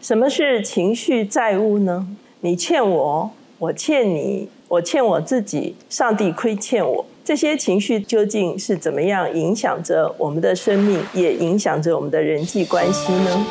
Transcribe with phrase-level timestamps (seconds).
[0.00, 2.06] 什么是情绪债务呢？
[2.40, 7.04] 你欠我，我欠你，我欠我自己，上帝亏欠我。
[7.22, 13.46] 这些情绪究竟是怎么样影响着我们的生命，也影响着我们的人际关系呢？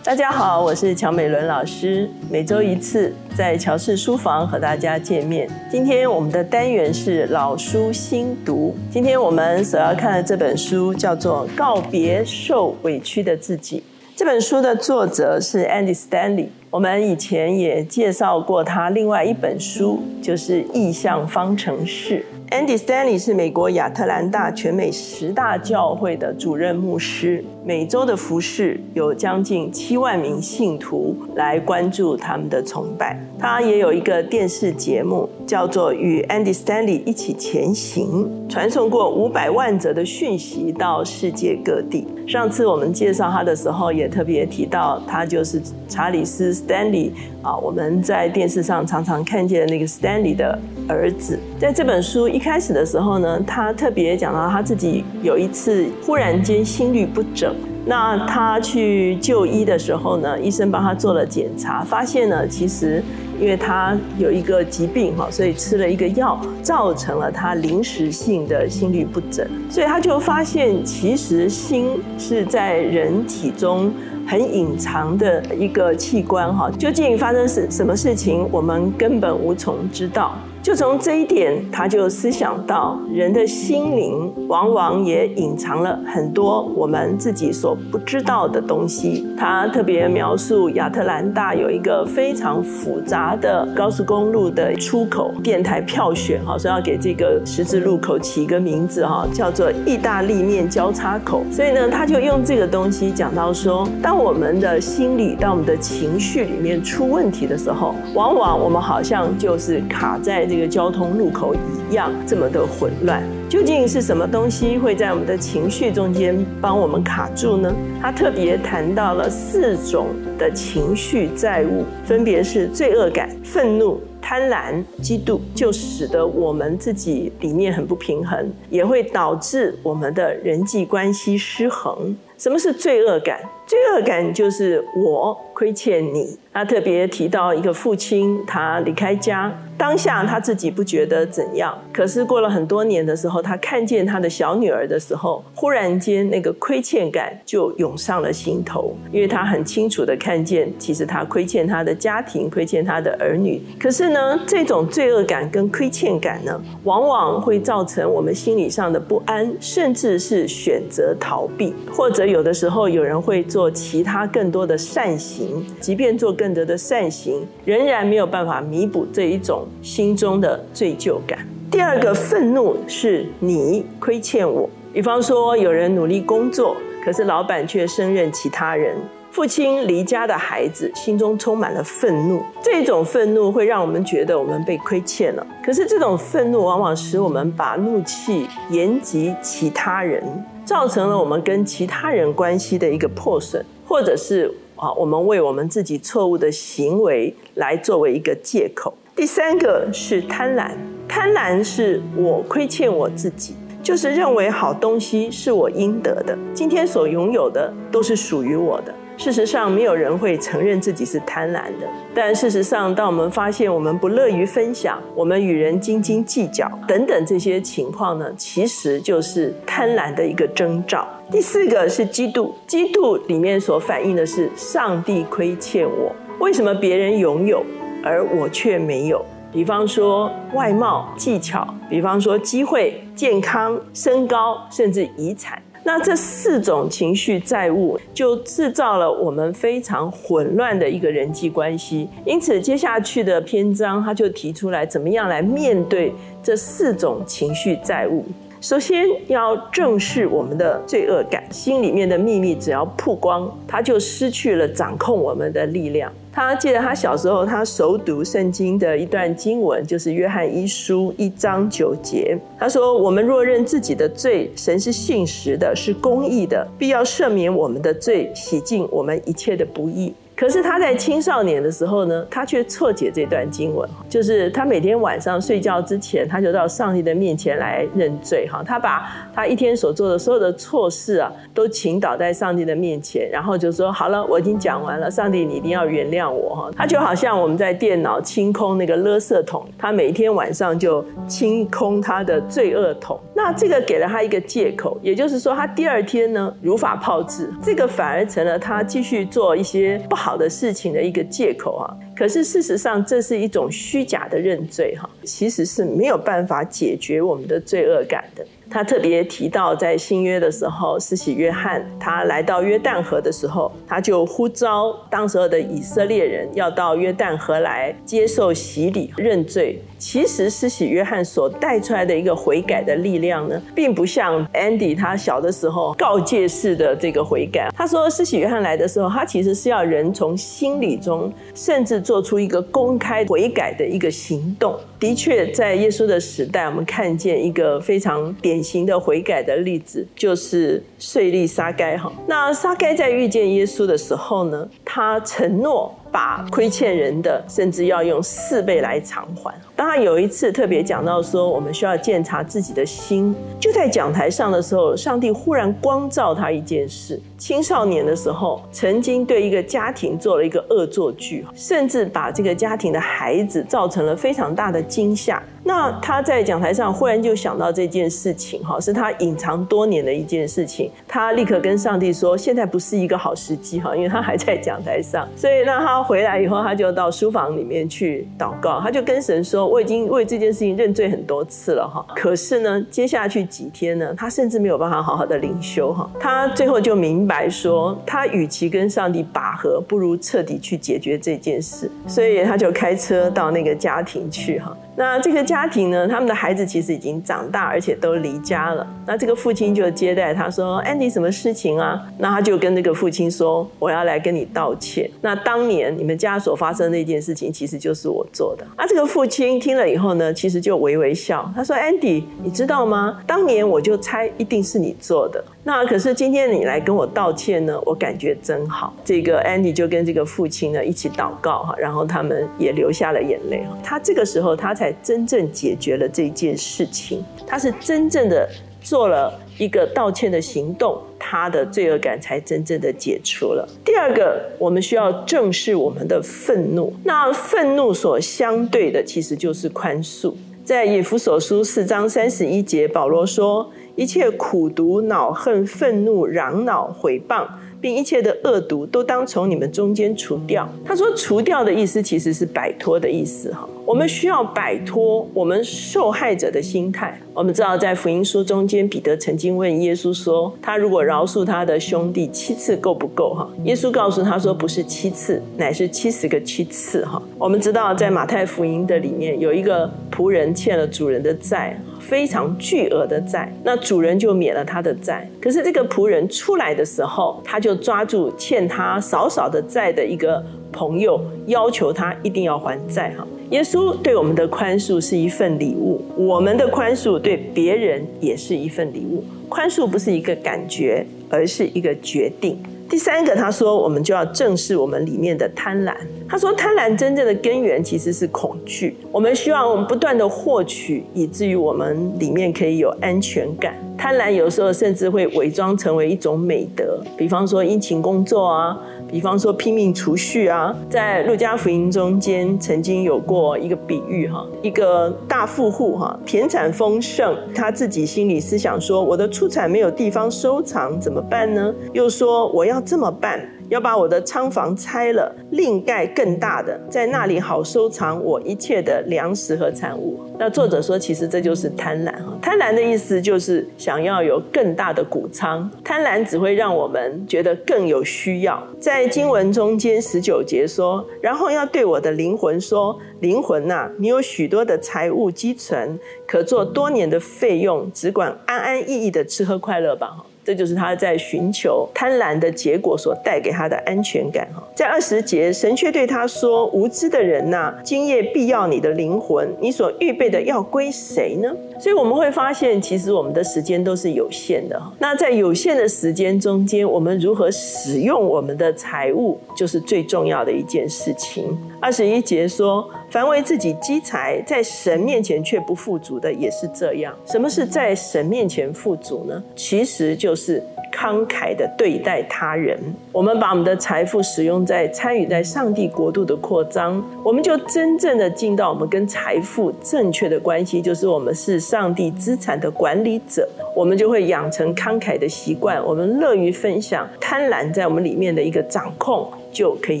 [0.14, 5.50] 大家好，我是乔美伦老师，每周一次在乔氏书房和大家见面。
[5.68, 13.80] 今天我们的单元是老书新读，今天我们所要看的这本书叫做《告别受委屈的自己》。
[14.14, 22.24] 这本书的作者是 Andy Stanley，我们以前也介绍过他另外一本书，就是《意象方程式》。
[22.56, 27.44] Andy Stanley 是美国亚特兰大全美十大教会的主任牧师。
[27.66, 33.18] 每周的服饰有将近七万名信徒来关注他们的崇拜。
[33.38, 42.06] 他也有一个电视节目，叫做《与 Andy Stanley 一起前行》，传送过五百万则的讯息到世界各地。
[42.26, 51.38] 上次我们介绍他的时候，也特别提到他就是查理斯 Stanley 啊，我们在电视上常常看见那个 Stanley 的儿子。
[51.58, 57.53] 在这本书一开始的时候呢，他特别讲到他自己有一次忽然间心律不整。
[57.86, 63.02] 那他去就医的时候呢，医生帮他做了检查，发现呢，其实
[63.38, 73.92] 因为他有一个疾病哈，所以吃了一个药，造成了他临时性的心律不整，所以他就发现，其实心是在人体中
[74.26, 80.34] 很隐藏的一个器官哈，究竟发生什什么事情，我们根本无从知道。
[80.64, 89.28] 就从这一点，他就思想到人的心灵往往也隐藏了很多我们自己所不知道的东西。
[89.36, 101.44] 他特别描述亚特兰大有一个非常复杂的高速公路的出口电台票选，哈，说要给这个十字路口起一个名字，哈，叫做意大利面交叉口。
[101.52, 110.48] 所以呢，他就用这个东西讲到说，当我们的心理、当我们的情绪里面出问题的时候，往往我们好像就是卡在。
[110.54, 117.74] 这个交通路口一样这么的混乱，究竟是什么东西会在我们的情绪中间帮我们卡住呢？
[118.00, 120.06] 他特别谈到了四种
[120.38, 132.16] 的情绪债务，分别是罪恶感、愤怒、贪婪、嫉妒，就使得我们自己里面很不平衡，也会导致我们的人际关系失衡。
[132.44, 133.40] 什么是罪恶感？
[133.66, 136.38] 罪恶感就是我亏欠你。
[136.52, 153.60] 他特别提到一个父亲，他离开家，当下他自己不觉得怎样，可是过了很多年的时候，他看见他的小女儿的时候，忽然间那个亏欠感就涌上了心头，因为他很清楚的看见，其实他亏欠他的家庭，亏欠他的儿女。
[153.80, 166.52] 可是呢，这种罪恶感跟亏欠感呢，往往会造成我们心理上的不安，甚至是选择逃避，或者有的时候有人会做其他更多的善行，即便做更。
[166.54, 171.38] 多的善行仍然没有办法弥补这一种心中的罪疚感。
[171.68, 178.94] 第二个愤怒是你亏欠我，比方说有人努力工作，可是老板却胜任其他人；
[179.32, 185.44] 父亲离家的孩子心中充满了愤怒，这种愤怒会让我们觉得我们被亏欠了。
[185.64, 190.22] 可是这种愤怒往往使我们把怒气延及其他人，
[190.64, 194.52] 造成了我们跟其他人关系的一个破损，或者是。
[194.76, 198.92] 啊，我们为我们自己错误的行为来作为一个借口。
[199.14, 200.72] 第三个是贪婪，
[201.06, 203.54] 贪婪是我亏欠我自己，
[203.84, 208.92] 就是认为好东西是我应得的，今天所拥有的都是属于我的。
[209.16, 211.88] 事实上，没有人会承认自己是贪婪的。
[212.14, 221.06] 但事实上，当我们发现我们不乐于分享，我们与人斤斤计较等等这些情况呢，其实就是贪婪的一个征兆。
[221.30, 227.64] 第四个是嫉妒，嫉妒里面所反映的是上帝亏欠我，为什么别人拥有
[228.02, 229.24] 而我却没有？
[229.52, 235.62] 比方说外貌、技巧，比方说机会、健康、身高，甚至遗产。
[235.86, 242.08] 那这四种情绪债务，就制造了我们非常混乱的一个人际关系。
[242.24, 248.24] 因此，接下去的篇章他就提出来，怎么样来面对这四种情绪债务。
[248.64, 256.10] 首先要正视我们的罪恶感，心里面的秘密只要曝光，它就失去了掌控我们的力量。
[256.32, 262.38] 他记得他小时候，他熟读圣经的一段经文，就是约翰一书一章九节。
[262.58, 278.62] 他说：“我们若认自己的罪，神是信实的，是公义的，必要赦免我们的罪，洗净我们一切的不义。”可是他在青少年的时候呢，他却错解这段经文，就是他每天晚上睡觉之前，他就到上帝的面前来认罪哈。
[278.66, 293.18] 他把他一天所做的所有的错事啊，都倾倒在上帝的面前，然后就说：“好了，我已经讲完了，上帝你一定要原谅我哈。”他就好像我们在电脑清空那个垃圾桶，他每天晚上就清空他的罪恶桶。
[293.36, 301.96] 那这个给了他一个借口，也就是说，他第二天呢如法炮制，这个反而成了他继续做一些不好的事情的一个借口啊。
[302.16, 308.44] 可是事实上，这是一种虚假的认罪哈，其实是没有办法解决我们的罪恶感的。
[308.70, 319.80] 他特别提到，在新约的时候，施洗约翰他来到约旦河的时候，他就呼召当时候的以色列人要到约旦河来接受洗礼认罪。
[319.98, 327.68] 其实施洗约翰所带出来的一个悔改的力量呢，并不像 Andy 他小的时候告诫式的这个悔改。
[327.74, 334.78] 他说，施洗约翰来的时候，他其实是要人从心里中，甚至做出一个公开悔改的一个行动。
[335.00, 342.12] 的确，在耶稣的时代，我们看见一个非常典型的悔改的例子，就是税吏沙该哈。
[342.28, 345.92] 那沙该在遇见耶稣的时候呢，他承诺。
[346.14, 349.52] 把亏欠人的，甚至要用四倍来偿还。
[349.74, 365.42] 当他有一次特别讲到说，我们需要检查自己的心，就在讲台上的时候，上帝忽然光照他一件事：青少年的时候，曾经对一个家庭做了一个恶作剧，甚至把这个家庭的孩子造成了非常大的惊吓。
[365.66, 370.90] 那他在讲台上忽然就想到这件事情，哈，是他隐藏多年的一件事情。
[371.08, 375.26] 他立刻跟上帝说：“现在不是一个好时机，哈，因为他还在讲台上。
[375.34, 378.78] ”所以让他回来以后，他就到书房里面去祷告。
[378.80, 382.04] 他就跟神说：“我已经为这件事情认罪很多次了，哈。
[382.14, 386.10] 可是呢，接下去几天呢，他甚至没有办法好好的灵修，哈。
[386.20, 391.90] 他最后就明白说，他与其跟上帝拔河，不如彻底去解决这件事。
[392.06, 398.86] 所以他就开车到那个家庭去，哈。”那这个家庭呢，他们的孩子其实已经长大，而且都离家了。
[399.06, 405.10] 那这个父亲就接待他说：“Andy，什么事情啊？”那他就跟那个父亲说：“我要来跟你道歉。
[405.20, 411.50] 那当年你们家所发生那件事情，其实就是我做的。”啊，这个父亲听了以后呢，其实就微微笑。
[411.54, 413.20] 他说：“Andy，你知道吗？
[413.26, 418.94] 当年我就猜一定是你做的。”那可是今天你来跟我道歉呢，我感觉真好。
[419.02, 423.64] 这个 Andy 就跟这个父亲呢一起祷告哈，然后他们也流下了眼泪。
[423.82, 428.46] 他这个时候他才真正解决了这件事情，他是真正的
[428.82, 433.66] 做了一个道歉的行动，他的罪恶感才真正的解除了。
[433.82, 436.92] 第二个，我们需要正视我们的愤怒。
[437.04, 440.34] 那愤怒所相对的其实就是宽恕。
[440.62, 443.70] 在以弗所书四章三十一节，保罗说。
[443.96, 447.46] 一切苦毒、恼恨、愤怒、嚷恼、毁谤，
[447.84, 450.66] 并一切的恶毒，都当从你们中间除掉。
[450.82, 457.20] 他说：“除掉的意思其实是摆脱的意思。”哈，我们需要摆脱我们受害者的心态。
[457.34, 471.78] 我们知道，在福音书中间，彼得曾经问耶稣说：“他如果饶恕他的兄弟七次，够不够？”哈，耶稣告诉他说：“不是七次，乃是七十个七次。”哈，我们知道，在马太福音的里面，有一个仆人欠了主人的债。
[472.00, 475.26] 非常巨额的债，那主人就免了他的债。
[475.40, 483.14] 可是这个仆人出来的时候，他就抓住欠他少少的债的一个朋友，要求他一定要还债。
[483.16, 489.24] 哈，耶稣对我们的宽恕是一份礼物，我们的宽恕对别人也是一份礼物。
[489.48, 492.58] 宽恕不是一个感觉，而是一个决定。
[492.88, 495.94] 第三个，他说，我们就要正视我们里面的贪婪。
[496.28, 498.96] 他说，贪婪真正的根源其实是恐惧。
[499.10, 503.74] 我们希望我们不断的获取，以至于我们里面可以有安全感。
[503.96, 508.78] 贪婪有时候甚至会伪装成为一种美德，比方说殷勤工作啊。
[509.14, 521.72] 比方说拼命储蓄啊，在路加福音中间曾经有过一个比喻哈，一个大富户哈，田产丰盛，他自己心里思想说，我的出产没有地方收藏怎么办呢？
[521.92, 523.40] 又说我要这么办。
[523.68, 530.20] 要把我的仓房拆了，另盖更大的，在那里好收藏我一切的粮食和产物。
[530.38, 532.36] 那作者说，其实这就是贪婪哈。
[532.42, 535.70] 贪婪的意思就是想要有更大的谷仓。
[535.82, 538.62] 贪婪只会让我们觉得更有需要。
[538.78, 550.26] 在经文中间十九节说，然后要对我的灵魂说：灵魂呐，你有许多的财物积存，可做多年的费用，只管安安逸逸的吃喝快乐吧哈。
[550.44, 554.62] 这就是他在寻求贪婪的结果所带给他的安全感哈。
[554.74, 564.80] 在二十节，神却对他说：“无知的人呐，今夜必要你的灵魂，你所预备的要归谁呢？”所以我们会发现，其实我们的时间都是有限的。
[564.98, 571.56] 那在有限的时间中间，我们如何使用我们的财物，就是最重要的一件事情。
[571.80, 579.42] 二十一节说：“凡为自己积财，在神面前却不富足的，也是这样。”什么是在神面前富足呢？
[579.56, 580.62] 其实就是。
[580.94, 582.78] 慷慨的对待他人，
[583.10, 600.00] 我们把我们的财富使用在参与在上帝国度的扩张，我们就真正的进到我们跟财富正确的关系，就是我们是上帝资产的管理者，我们就会养成慷慨的习惯，我们乐于分享，贪婪在我们里面的一个掌控就可以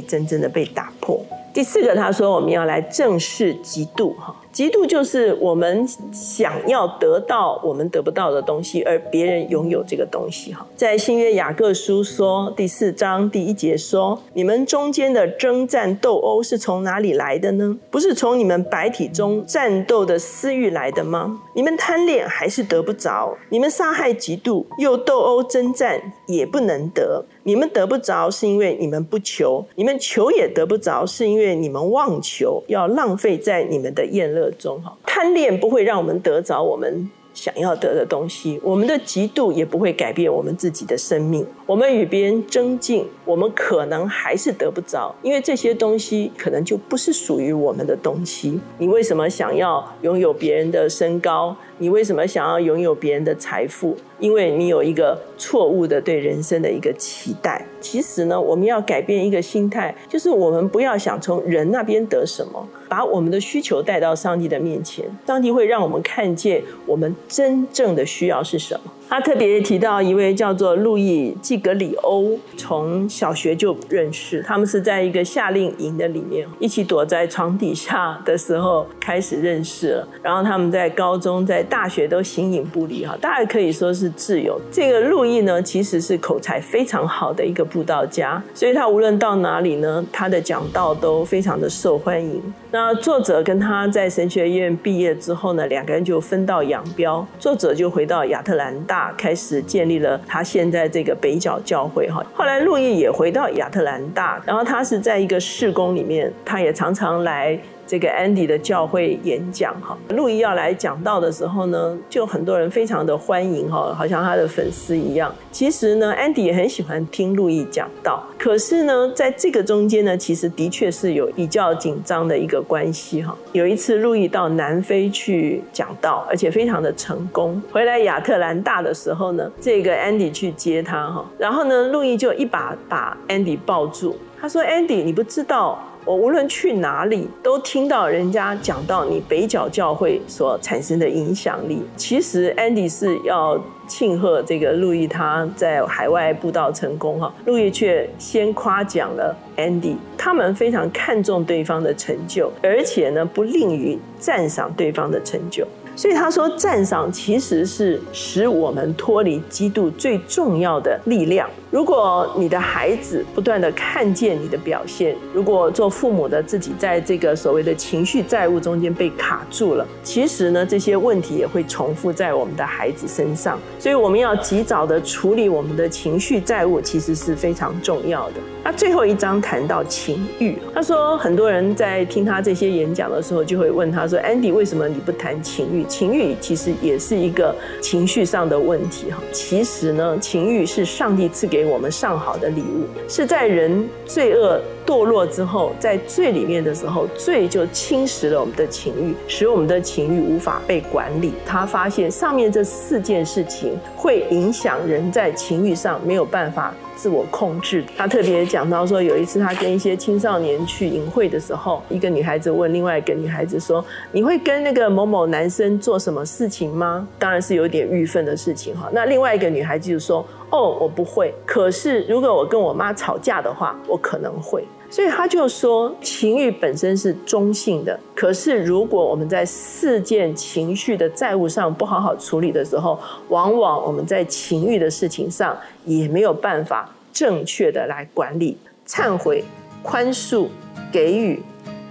[0.00, 1.20] 真正的被打破。
[1.52, 4.34] 第四个，他说我们要来正视嫉妒，哈。
[4.54, 10.54] 嫉妒就是我们想要得到我们得不到的东西，而别人拥有这个东西。
[10.54, 17.76] 哈，在新约雅各书说第四章第一节说：“你们中间的征战斗殴是从哪里来的呢？
[17.90, 21.40] 不是从你们白体中战斗的私欲来的吗？
[21.54, 23.36] 你们贪恋还是得不着？
[23.48, 27.24] 你们杀害嫉妒又斗殴征战也不能得。
[27.44, 41.44] 你们得不着是因为你们不求，你们求也得不着是因为你们妄求，要浪费在你们的宴乐。”中哈贪恋不会让我们得着我们想要得的东西，我们的嫉妒也不会改变我们自己的生命。
[41.66, 48.60] 我们与别人争竞，我们可能还是得不着，因为这些东西可能就不是属于我们的东西。
[48.78, 51.54] 你为什么想要拥有别人的身高？
[51.78, 53.96] 你为什么想要拥有别人的财富？
[54.24, 57.62] 因为你有一个错误的对人生的一个期待。
[57.78, 62.66] 其实呢，我们要改变一个心态，就是我们不要想从人那边得什么。
[62.88, 68.90] 把我们的需求带到上帝的面前，上帝会让我们看见我们真正的需要是什么。
[69.08, 84.60] 他特别提到一位叫做路易·季格里欧，从小学就认识，他们是在一个夏令营的里面一起躲在床底下的时候开始认识了，然后他们在高中、在大学都形影不离哈，大概可以说是挚友。
[84.72, 92.42] 这个路易呢，其实是口才非常好的一个布道家，所以他无论到哪里呢，他的讲道都非常的受欢迎。
[92.72, 98.93] 那作者跟他在神学院毕业之后呢，两个人就分道扬镳，作者就回到亚特兰大。
[99.16, 107.58] 开始建立了他现在这个北角教会哈，后来路易也回到亚特兰大，然后他是在一个市工里面，他也常常来。
[107.86, 115.34] 这个 Andy 的教会演讲哈，路易要来讲道的时候呢，就很多人非常的欢迎哈，好像他的粉丝一样。
[115.52, 123.36] 其实呢，Andy 也很喜欢听路易讲道，可是呢，在这个中间呢，其实的确是有比较紧张的一个关系哈。
[123.52, 127.62] 有一次，路易到南非去讲道，而且非常的成功。
[127.70, 141.82] 回来亚特兰大的时候呢，这个 Andy 去接他哈，然后呢，路易就一把把 Andy 抱住，他说：“Andy，你不知道。”我无论去哪里，都听到人家讲到你北角教会所产生的影响力。
[141.96, 155.66] 其实，Andy 是要庆贺这个路易他在海外布道成功哈，路易却先夸奖了 Andy，他们非常看重对方的成就，而且呢不吝于赞赏对方的成就。
[155.96, 161.48] 所以他说，赞赏其实是使我们脱离嫉妒最重要的力量。
[161.70, 173.58] 如果你的孩子不断的看见你的表现，如果做父母的自己在这个所谓的情绪债务中间被卡住了，其实呢，这些问题也会重复在我们的孩子身上。
[173.78, 178.34] 所以我们要及早的处理我们的情绪债务，其实是非常重要的。
[178.62, 185.83] 那最后一章谈到情欲，他说很多人在听他这些演讲的时候，就会问他说：“Andy，为什么你不谈情欲？
[185.84, 189.22] 情欲其实也是一个情绪上的问题哈。
[189.32, 201.32] 其实呢，情欲是上帝赐给我们上好的礼物，是在人罪恶堕落之后，在罪里面的时候，罪就侵蚀了我们的情欲，使我们的情欲无法被管理。
[201.46, 218.88] 他发现上面这四件事情会影响人在情欲上没有办法。”自我控制，他特别讲到说，有一次他跟一些青少年去淫秽的时候，一个女孩子问另外一个女孩子说：“你会跟那个某某男生做什么事情吗？”当然是有点郁愤的事情哈。
[218.92, 221.34] 那另外一个女孩子就说：“哦，我不会。
[221.44, 232.96] 可是如果我跟我妈吵架的话，我可能会。”所以他就说，情欲本身是中性的，可是如果我们在事件情绪的债务上不好好处理的时候，
[233.28, 238.56] 往往我们在情欲的事情上也没有办法正确的来管理。
[238.86, 239.42] 忏悔、
[239.82, 240.46] 宽恕、
[240.92, 241.42] 给予、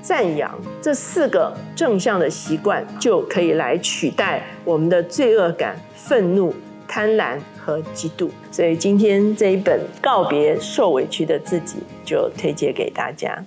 [0.02, 6.56] 赞扬这四个正向的习惯，就可以来取代我们的罪恶感、愤怒、
[6.88, 7.38] 贪婪。
[7.64, 13.44] 和嫉妒，所以今天这一本《告别受委屈的自己》就推荐给大家。